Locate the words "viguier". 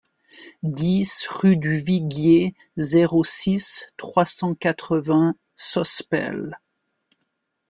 1.77-2.55